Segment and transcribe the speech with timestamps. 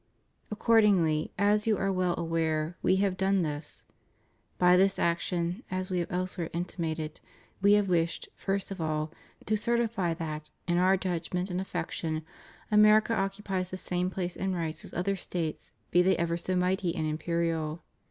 [0.49, 3.83] Accordingly, as you are well aware, We have done this.
[4.57, 7.19] By this action, as We have elsewhere intimated,
[7.61, 9.11] We have wished, first of all,
[9.45, 12.25] to certify that, in Our judgment and affection,
[12.71, 16.95] America occupies the same place and rights as other States, be they ever so mighty
[16.95, 17.83] and imperial.